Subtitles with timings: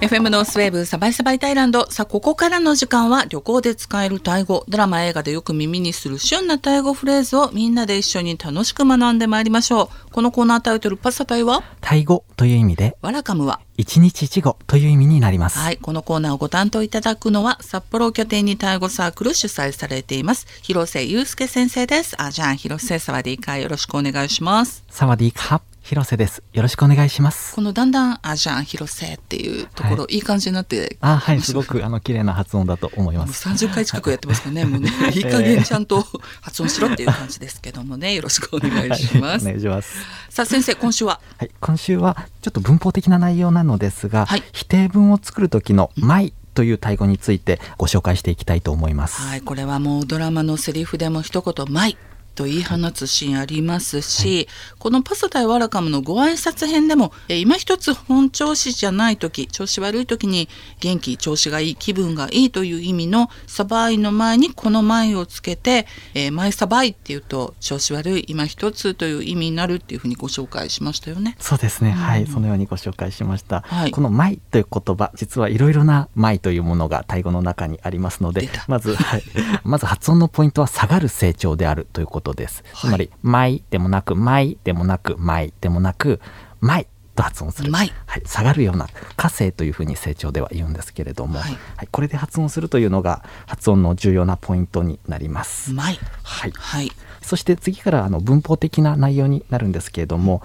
[0.00, 1.90] FM ノースウェーブサバイサバイタイランド。
[1.90, 4.64] さあここからの時間は旅行で使えるタイ語。
[4.68, 10.12] ドラマ映画でよく耳にする旬なタイ語フレーズをみんなで一緒に楽しく学んでまいりましょう。
[10.12, 11.64] このコーナータイトルパサタイは？
[11.80, 12.96] タイ語という意味で。
[13.02, 15.58] ワラカムは一日一語という意味になります。
[15.58, 20.46] はいこのコーナーをご担当いただくのは札幌を拠点にタイ語サークル主催されています。
[20.62, 22.14] 広瀬祐介先生です。
[22.22, 24.84] あじゃあ広瀬サワディーカーよろしくお願いします。
[24.88, 26.42] サワディーカ広瀬です。
[26.52, 27.54] よろしくお願いします。
[27.54, 33.48] このだんだんあじゃあ広瀬っていうところ、、はいい感じになってあ、はい、すごくあの綺麗な発音だと思います。
[33.48, 36.06] 30回近くやってますからね、 もうね、いい加減ちゃんと
[36.42, 39.46] 発音しろっていう感じですけどもね、よろしくお願いします。
[39.46, 39.88] はいお願いします。
[40.28, 49.22] さあ先生、今週は、はい、今週はちょっと文法的な内容なのですが、はい否定文を作る時の「my」というタイ語についてご紹介していきたいと思います。
[49.22, 51.96] はい、これはもうドラマのセリフでも一言「マイ」
[52.38, 54.46] と言い放つシーンありますし、
[54.78, 60.48] このパスタイワラカムのご挨拶編でもえー今一つ本調子じゃない時調子悪い時に
[60.80, 71.36] 元気調子がいい気分がいいという意味のサバイの前にこの前をつけて、えー、マイサバイっていうと調子悪い今一つという意味になるっていうふうにご紹介しましたよね。
[71.40, 73.62] そうですね、はい、うんそのようにご紹介しました。
[73.66, 73.90] はい。
[73.90, 79.22] この「my」という言葉、実はいろいろな「my」というものがタイ語の中にありますのでまず、はい、
[79.64, 82.64] まず発音のポイントは下がる成長であるということです。
[82.72, 82.90] はい。
[82.90, 86.20] つまり「my」でもなく「my」でもなく「my」でもなく
[86.60, 86.86] 「my」
[87.18, 87.72] と発音する。
[87.72, 91.52] マイはい、下がるような過性というふうに成長では言うんですけれども、ははい。
[91.52, 95.72] いこれで発音するというのが発音の重要なポイントになります。
[95.72, 96.92] マイはい、はい。
[97.20, 100.42] そして次からあの文法的な内容になるんですけれども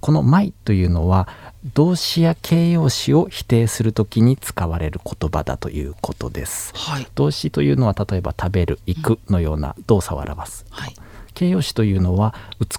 [0.00, 1.28] この「my」というのは
[1.74, 6.72] 動詞や形容詞を否定するときに使われる言葉だということです。
[6.74, 7.06] はい。
[7.14, 10.66] 動詞というのは例えば食べる、行くのような動作を表す。
[10.70, 10.94] はい
[11.34, 12.34] 形容詞というのは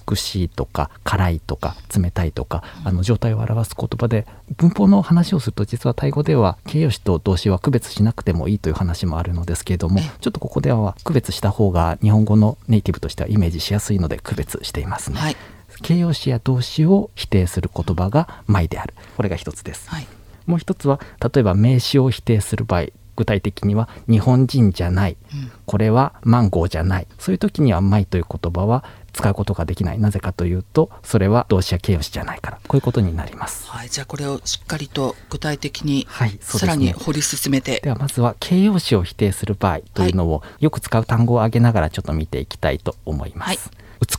[0.08, 4.26] 美しいとか辛いとか冷たいとかあの状態を表す言葉で
[4.56, 15.18] 文法の話をすると実はタイ語では形容詞と動詞は区別しなくてもいいという話もあるのですけれどもええちょっとここでは区別した方が日本語のネイティブとしてはイメージしやすいので区別していますね。
[15.18, 15.36] はい
[15.82, 19.90] 形容詞や動詞を否定する言葉が「my」であるこれが一つです。
[19.90, 20.06] はい
[20.46, 27.08] もう一つは例えば名詞を否定する場合具体的には日本人じゃない、うんこれはマンゴーじゃない。
[27.18, 29.98] そういう時には「マイ」という言葉は使うことができない。
[29.98, 32.60] なぜかというとそれは動詞や形容詞じゃないから。
[32.68, 33.68] こういうことになります。
[33.68, 36.06] はい、じゃあこれをしっかりと具体的に
[36.40, 43.48] さらに掘り進めて、ではまずは形容詞を否定する場合というのをよく使う単語を挙げながらちょっと見ていきたいと思います。
[43.48, 43.58] はい。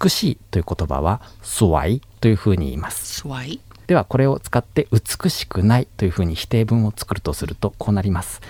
[0.01, 3.21] 美しいという言葉は「スワイ」というふうに言います。
[3.21, 8.41] スワイではこれを使って美しくないというふうに否定文を作るとするとこうなります。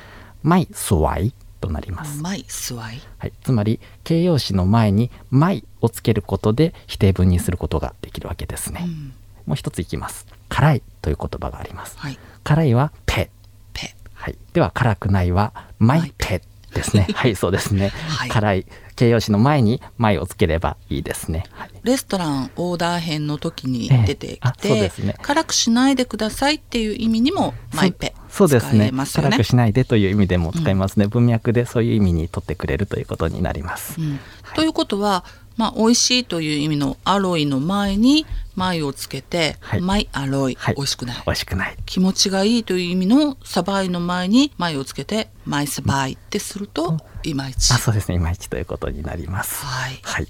[0.47, 2.21] マイスワイとなります。
[2.21, 8.83] マイスワイはい、つまり形容詞の前にマイをつけることで否定文にすることができるわけですね。
[8.85, 9.13] うん
[9.45, 10.25] もう一ついきます。
[10.49, 11.97] 辛いという言葉があります。
[11.97, 13.29] はい辛いはペ。
[13.73, 14.37] ペはい。
[14.53, 16.41] では辛くないはマイペ
[16.73, 17.07] ですね。
[17.13, 17.89] はい、そうですね。
[18.07, 18.29] はい。
[18.29, 21.45] 辛い形容詞の前にマイをつければいいですね。
[21.51, 21.69] はい。
[21.83, 25.15] レストランオーダー編の時に出てきて、ですね。
[25.21, 28.91] 辛くしないでくださいっていう意味にもマイペそうですね。
[28.91, 34.19] 辛くしないでという意味でも使いますね、文脈でそういう意味に取ってくれるということになります、うん。
[34.55, 35.23] ということは、
[35.57, 38.25] まあ、美味しいという意味のアロイの前に
[38.55, 39.81] マイをつけて、はい。
[39.81, 40.75] マイアロイ、はい。
[40.75, 41.23] 美味しくない。
[41.25, 41.77] 美味しくない。
[41.85, 47.73] 気持ちがいいという意味のサバイの前にマイをつけてマイサバイってするといまいち。
[47.73, 48.15] あそうですね。
[48.15, 49.65] いまいちということになります。
[49.65, 49.99] はい。
[50.03, 50.27] はい、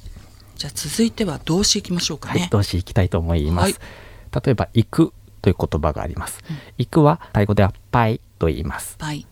[0.56, 2.40] じゃあ続いては動詞いきましょうかはい。
[2.40, 2.48] ね。
[2.52, 3.80] 動詞いきたいと思います、
[4.32, 4.44] はい。
[4.46, 6.44] 例えば行くという言葉があります、
[6.78, 8.96] 行くはタイ語ではパイと言います。
[8.98, 9.28] パイ、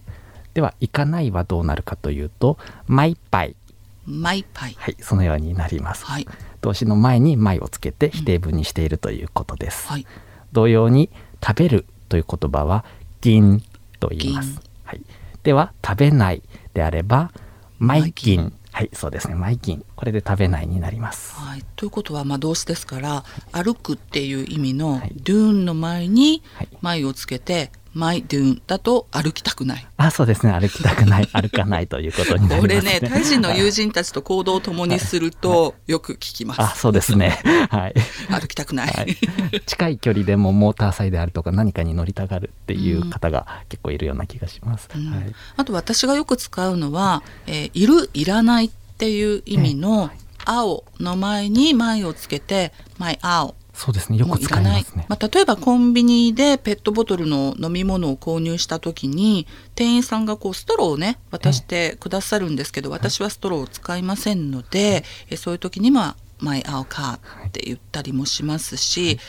[0.54, 2.58] では行かないはどうなるかというと
[2.88, 3.56] マイパイ
[4.06, 4.76] マイパイ。
[4.78, 6.28] はいそのようになります、はい。
[6.62, 10.06] 動詞の前にマイをつけて否定文にしているということです、はい。
[10.52, 11.10] 同様に
[11.46, 12.86] 食べるという言葉は
[13.22, 13.62] 銀
[14.00, 14.60] と言います銀。
[14.84, 15.02] はい、
[15.44, 17.32] では食べないであれば
[17.80, 18.54] マイ銀銀。
[18.72, 19.36] はい、そうですね。
[19.36, 19.86] マイ銀。
[19.96, 21.34] これで食べないになります。
[21.35, 29.88] はい、ということはまあ動詞ですから歩くっていう意味のはい do の前にはい前をつけて my do だと歩きたくない。
[29.96, 30.52] あ、そうですね。
[30.52, 36.62] 歩きたくない、 歩かないということになります、これねタイ人の友人たちと行動を共にするとよく聞きます。
[36.62, 37.40] あ、そうですね。
[37.72, 37.94] はい。
[38.30, 38.88] 歩きたくない。
[38.88, 44.90] はい、近い距離でもモーターサイであるとか何かに乗りたがるっていう方が結構いるような気がします。
[44.94, 50.09] うんはい、あと私がよく使うのは、えーいるいらないっていう意味の
[50.46, 54.18] 青の前に前をつけて my 青そうですね。
[54.18, 55.06] よく使いますね。
[55.10, 69.20] まあ、例えばコンビニでペットボトルの飲み物を購入した時に店員さんがこうストローをね渡してくださるんですけど、私はストローを使いませんので、えそういう時には「マイアオカー」って言ったりもしますし、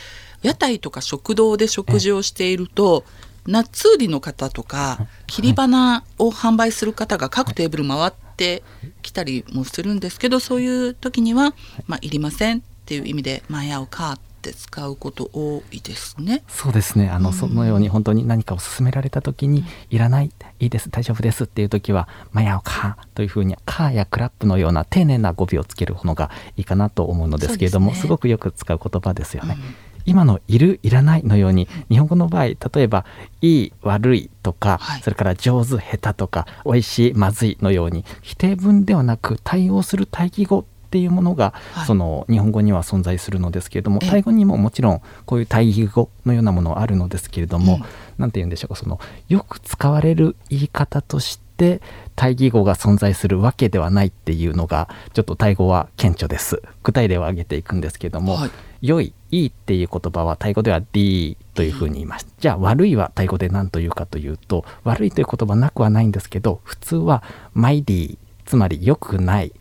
[0.43, 3.05] 屋台とか食堂で食事をしていると
[3.47, 8.63] ナッツ売りの方とか切り花を販売する方が各テーブル回って
[9.03, 11.55] きたりもするんですけどそういう時には
[11.87, 16.43] 「まあ、いりません」っていう意味で「前合うか」って使うこと多いですね？
[16.49, 17.09] そうですね。
[17.09, 17.35] あの、うん。
[17.35, 28.09] そのように本当に何かを勧められた時に「いらないいいです大丈夫です」っていう時は「マヤオカ」というふうに「カー」や「クラップ」のような丁寧な語尾をつけるのがいいかなと思うのですけれどもす,、そうですね。
[28.11, 29.57] ごくよく使う言葉ですよね。
[29.59, 29.75] うん。
[30.07, 33.05] 今の「いる」「いらない」のように日本語の場合例えば
[33.43, 35.03] 「いい」「悪い」とか、はい。
[35.03, 40.65] それから「上手」「下手」とか「美味しい」「まずい」のように否定文ではなく対応する対義語
[40.97, 41.87] っていうものが、はい。
[41.87, 44.11] その日本語には存在するのですけれどもええ。
[44.11, 47.83] タイ語にももちろんこういう対義語のようなものはあるのですけれども、うん
[48.17, 48.99] なんて言うんでしょうかその
[49.29, 51.83] よく使われる言い方として
[52.15, 56.63] 対義語が存在するわけではないっていうのがちょっとタイ語は顕著です。
[56.83, 58.51] 具体例を挙げていくんですけれども、はい。
[58.81, 62.27] 良いいいっていう言葉はタイ語では D というふうに言います。
[62.39, 67.23] じゃあ悪いはタイ語で何というかというと悪いという言葉なくはないんですけど普通は
[67.53, 69.53] マイ D つまり良くない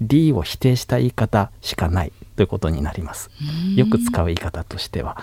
[0.00, 3.30] D を否定した言い方しかないということになります。
[3.76, 5.22] よく使う言い方としては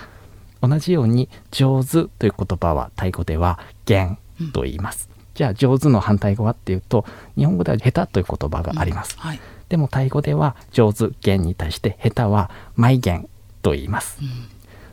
[0.62, 4.18] 同じように上手という言葉はタイ語では言
[4.53, 9.21] と言います、じゃあ上手の反対語はっていうと日本語では下手という言葉があります、うん。
[9.21, 9.39] はい。
[9.69, 13.27] でもタイ語では上手言に対して下手はマ言
[13.62, 14.27] と言います、うん。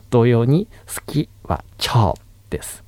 [0.09, 2.83] 同様に好きはチョーです。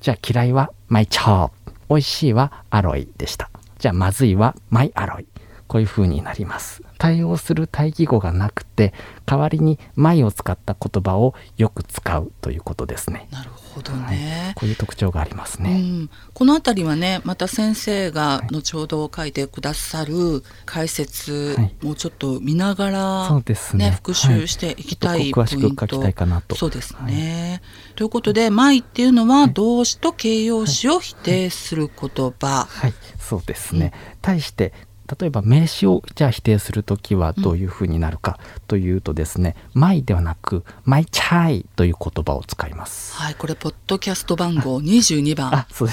[0.00, 1.50] じゃあ嫌いはマイチョー
[1.88, 3.50] 美味しいはアロイでした。
[3.78, 5.26] じゃあまずいはマイアロイ
[5.72, 6.82] こういう風になります。
[6.98, 8.92] 対応する対義語がなくて
[9.24, 13.26] 代わりにマイを使った言葉をよく使うということですね。
[13.30, 14.52] なるほどね。
[14.54, 21.74] こういう特徴がありますうね、ん、この辺りはねまた先生が後ほど書いてくださる解説はい。
[21.80, 23.92] もちょっと見ながら、そうですね。
[23.92, 25.30] 復習していきたいはい。
[25.32, 26.54] 詳しく書きたいかなと。
[26.54, 27.62] そうですね。
[27.96, 32.66] ということで「マイ」っていうのは動詞と形容詞を否定する言葉。
[32.68, 33.94] はい、そうですね。
[34.20, 34.74] 対して
[35.20, 43.14] 例えば名詞をじゃあ否定するときはどういうふうになるかというとですね「マイ」ではなく「マイチャイ」という言葉を使います。
[43.16, 45.66] はい、これポッドキャスト番号22番。
[45.70, 45.86] 相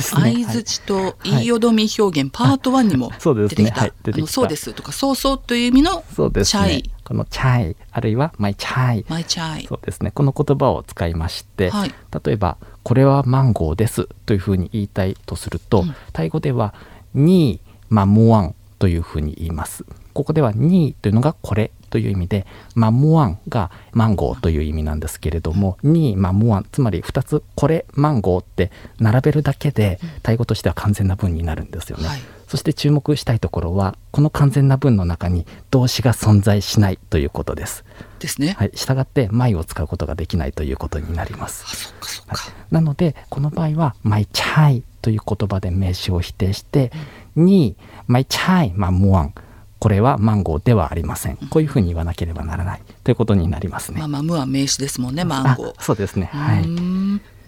[0.48, 3.74] づちと言いよどみ表現パート1にもそうですね。
[4.04, 4.32] 出てきた。
[4.32, 6.92] そうですとかそうそうという意味のチャイ。
[7.04, 9.66] この「チャイ」あるいは「マイチャイ」マイチャイ。
[9.68, 10.12] そうですね。
[10.12, 11.94] この言葉を使いまして、はい。
[12.24, 15.96] 例えば「これはマンゴーです」というふうに言いたいとすると、うん。
[16.14, 16.74] タイ語では
[17.16, 17.60] 「に
[17.90, 22.46] マムワン」というふうに言いますここでは「に」というのが「これ」という意味で
[22.76, 32.08] 「マムワン」がマンゴーという意味なんですけれども「にマムワン」つまり2つ「これマンゴー」って並べるだけでタイ語としては完全な文になるんですよね。
[32.08, 37.86] はいそして注目したいところはこの完全な文の中に動詞が存在しないということです。
[38.18, 38.56] ですね。
[38.58, 41.64] はい、したがって「マイ」を使うことができないということになります。
[41.68, 42.36] あそっかそっか。
[42.72, 46.92] なのでこの場合は「マイチャイ」という言葉で名詞を否定して
[47.36, 47.76] 「に
[48.08, 49.34] マイチャイマムワン」
[49.80, 54.00] これはマンゴーではありませんこういうふうに言わなければならないということになりますね。
[54.00, 55.70] まあマムは名詞ですもんねマンゴー。
[55.70, 56.30] あそうですね。
[56.34, 56.68] うはい、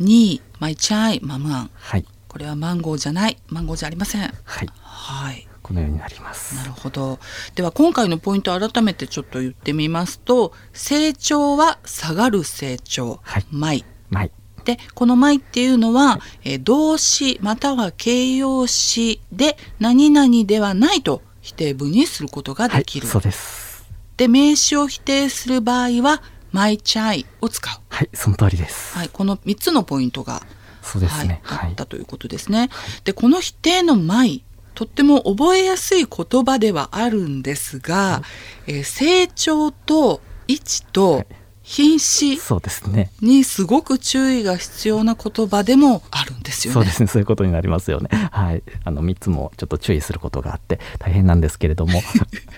[0.03, 4.21] にマイチャイマムアンはい、これはマンゴーじゃないマンゴーじゃありません。
[4.21, 4.27] は
[4.63, 5.47] い、はい。
[5.61, 6.55] このようになります。
[6.55, 7.19] なるほど。
[7.55, 14.31] では今回のポイントを改めてちょっと言ってみますと成長は下がる成長、はいマイマイ
[14.63, 23.07] でこの「マイ」っていうのは、えー動詞または形容詞で何々ではないと否定文にすることがはいできる。
[23.07, 23.83] そうです。
[24.17, 27.79] で名詞を否定する場合は「マイチャイ」を使う。
[27.89, 28.95] はいその通りです。
[28.95, 30.43] はい、この3つのポイントが、
[30.83, 31.39] そうですね。
[31.43, 32.69] はい、はいあったということですね。
[33.03, 34.43] でこの否定の「マイ」
[34.75, 38.23] とっても覚えやすい言葉ではあるんですが、
[38.67, 41.25] えー成長と位置と
[41.71, 43.11] 品詞そうですね。
[43.21, 46.73] にすごく注意が必要な言葉でもあるんですよね。
[46.73, 48.09] そうですねそういうことになりますよね。
[48.11, 52.01] はいあの3つもちょっと注意することがあって大変なんですけれども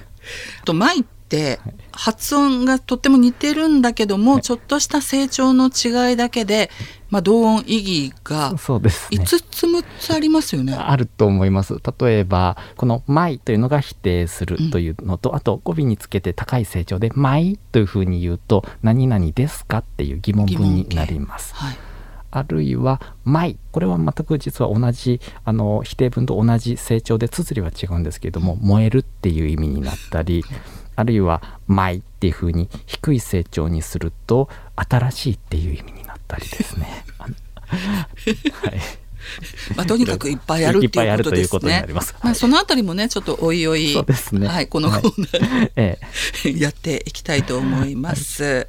[0.65, 1.12] と「マイ」って
[1.92, 6.70] 発音がとっても似てるんだけども、ちょっとした成長の違いだけで、
[7.10, 9.24] まあ、同音異義がそうですね。
[9.24, 10.74] 5つ6つありますよね。
[10.74, 21.53] あると思います例えばこの「マイ」というのが否定するというのと、あと語尾につけて高い成長で「マイ」というふうに言うと「何々ですか?」っていう疑問文になります。
[21.53, 21.77] はい、
[22.32, 30.44] あるいは「マイ」これは全く実は同じあの否定文と同じ成長で綴りは違うんですけれども「燃える」っていう意味になったり
[30.96, 37.06] あるいは「マイ」っていうふうに低い成長にすると「新しい」っていう意味になったりですね。
[37.18, 37.34] はい
[39.76, 41.06] まあ、とにかくいっぱいあるっていうことですね。
[41.06, 46.00] いっぱいあるということになりますまあ、そのあたりもねちょっとおいおいそうですねはい、このコーナー、え
[46.46, 48.44] え やっていきたいと思います。
[48.44, 48.68] はい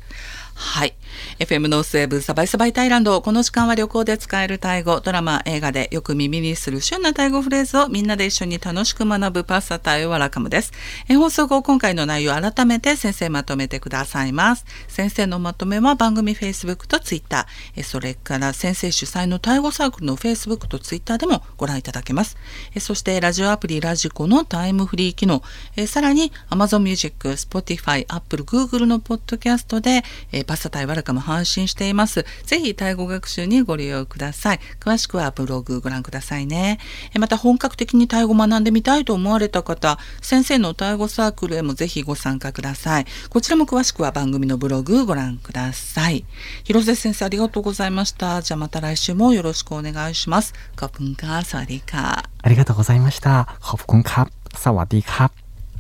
[0.54, 0.94] はい。
[1.38, 3.20] FM ノースウェーブサバイサバイタイランド。
[3.20, 5.00] この時間は旅行で使えるタイ語。
[5.00, 10.73] ドラマ映画でよく耳にする旬なタイ語フレーズをみんなで一緒に楽しく学ぶパッサタイワラカムです。
[11.08, 14.64] え放送後今回の内容を改めて先生まとめてくださいます。
[14.87, 22.37] 先生のまとめは番組 Facebook と Twitter えそれから先生主催のタイ語サークルの Facebook と Twitter でもご覧いただけます。
[22.75, 25.42] えそしてラジオアプリラジコのタイムフリー機能。
[25.75, 32.24] えさらに Amazon Music、Spotify、Apple、Google のポッドキャストでえー、パスタ対ワルカも配信しています。
[32.44, 34.60] ぜひタイ語学習にご利用ください。
[34.78, 36.78] 詳しくはブログご覧くださいね。
[37.14, 43.06] え、また本格的にタイ語学んでみたいと思われた方、先生のタイ語サークルへもぜひご参加ください。
[43.30, 46.24] こちらも詳しくは番組のブログご覧ください。
[46.64, 48.42] 広瀬先生ありがとうございました。
[48.42, 50.54] じゃあまた来週もよろしくお願いします。
[50.76, 52.24] カプンカーサリカ。
[52.42, 53.56] ありがとうございました。
[53.60, 55.30] カプンカーサワディカ。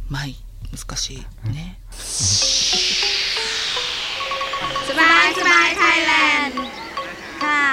[0.08, 0.36] まい、
[0.72, 1.16] 難しい
[1.50, 1.78] ね。
[2.78, 2.83] うん
[4.88, 6.12] สบายสบายไทยแล
[6.46, 6.58] นด์
[7.42, 7.64] ค่ะ